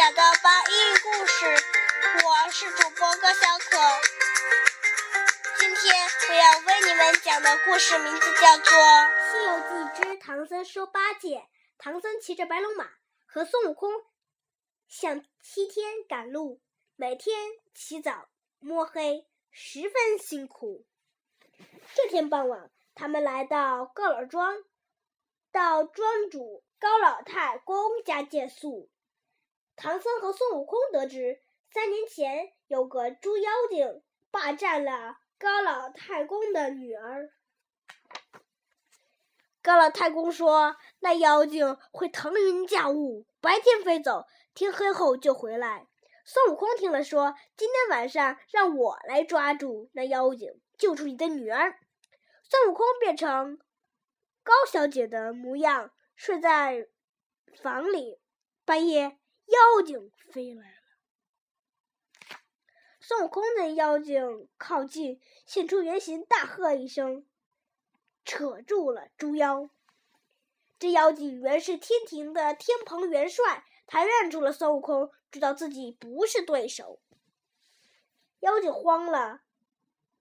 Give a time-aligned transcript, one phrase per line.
[0.00, 1.44] 讲的八音故事，
[2.24, 3.76] 我是主播高小可。
[5.58, 8.78] 今天我要为你们讲的故事名字叫做
[9.30, 11.36] 《西游记之唐僧收八戒》。
[11.76, 12.88] 唐僧骑着白龙马，
[13.26, 13.92] 和孙悟空
[14.88, 16.62] 向西天赶路，
[16.96, 17.36] 每天
[17.74, 20.86] 起早摸黑，十分辛苦。
[21.94, 24.64] 这天傍晚，他们来到高老庄，
[25.52, 28.88] 到庄主高老太公家借宿。
[29.80, 31.40] 唐僧和孙悟空得知，
[31.72, 37.30] 三年前有个猪妖精霸占了高老太公的女儿。
[39.62, 45.88] 高老太公说：“那妖精会腾云驾雾，白天飞走，天黑后就回来。”
[46.26, 51.78] 孙悟空听了说：“今天晚上让我来抓住那妖精，救出你的女儿。”
[52.44, 53.58] 孙悟空变成
[54.42, 56.86] 高小姐的模样，睡在
[57.62, 58.20] 房里。
[58.66, 59.16] 半夜。
[59.50, 62.38] 妖精飞来了，
[63.00, 67.26] 孙悟空见妖精靠近，现出原形，大喝一声，
[68.24, 69.68] 扯住了猪妖。
[70.78, 77.00] 这妖精原是天庭的天蓬元帅，他认出了孙悟空，知道自己不是对手。
[78.38, 79.42] 妖精慌了，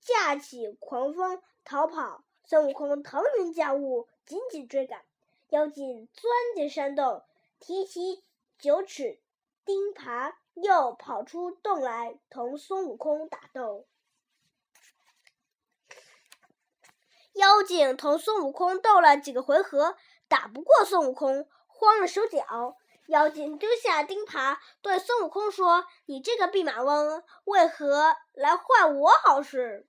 [0.00, 2.24] 驾起狂风逃跑。
[2.44, 5.04] 孙悟空腾云驾雾，紧紧追赶。
[5.50, 7.22] 妖精钻进山洞，
[7.60, 8.24] 提起。
[8.58, 9.20] 九齿
[9.64, 13.86] 钉耙又跑出洞来，同孙悟空打斗。
[17.34, 22.76] 妖精同孙悟空斗了几个回合，打不过孙悟空，慌了手脚。
[23.06, 29.88] 妖精丢下钉耙，对孙悟空说：“你这个弼马温，为何来坏我好事？”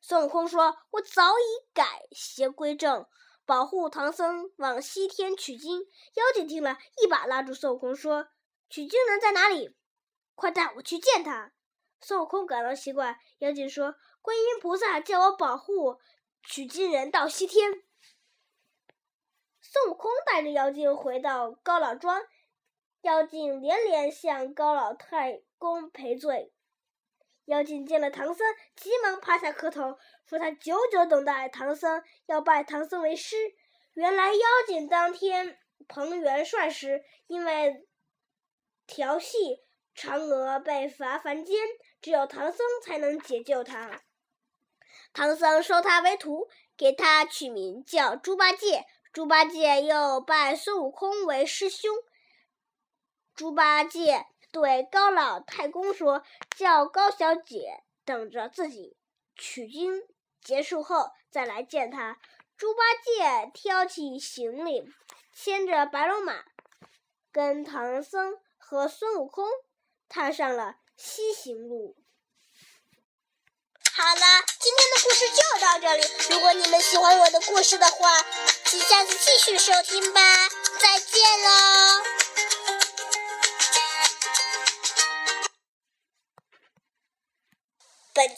[0.00, 3.06] 孙悟空说：“我早已改邪归正。”
[3.44, 5.80] 保护唐僧往西天取经，
[6.14, 8.28] 妖精听了一把拉住孙悟空，说
[8.70, 9.76] ：“取经人在哪里？
[10.34, 11.52] 快带我去见他。”
[12.00, 15.98] 孙悟空感到奇怪，妖精说：“观音菩萨叫我保护
[16.42, 17.82] 取经人到西天。”
[19.60, 22.22] 孙悟空带着妖精回到高老庄，
[23.02, 26.52] 妖精连连向高老太公赔罪。
[27.46, 33.36] 妖精见了唐僧，急忙趴下磕头，说他久久等待唐僧，要拜唐僧为师。
[33.94, 35.58] 原来妖精当天
[35.88, 37.84] 彭元帅时，因为
[38.86, 39.62] 调戏
[39.96, 41.58] 嫦娥被罚凡间，
[42.00, 44.02] 只有唐僧才能解救他。
[45.12, 48.86] 唐僧收他为徒，给他取名叫猪八戒。
[49.12, 51.94] 猪八戒又拜孙悟空为师兄。
[53.34, 54.26] 猪八戒。
[54.52, 56.22] 对高老太公说
[56.56, 58.96] ：“叫高小姐等着自己
[59.34, 60.02] 取经
[60.44, 62.18] 结束后再来见他。”
[62.58, 64.84] 猪八戒挑起行李，
[65.34, 66.44] 牵着白龙马，
[67.32, 69.48] 跟唐僧和孙悟空
[70.08, 71.96] 踏上了西行路。
[73.94, 74.20] 好了，
[74.60, 76.02] 今天的故事就到这里。
[76.30, 78.22] 如果你们喜欢我的故事的话，
[78.64, 80.20] 请下次继续收听吧。
[80.78, 81.91] 再见喽！